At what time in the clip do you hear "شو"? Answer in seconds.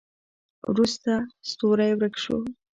2.23-2.37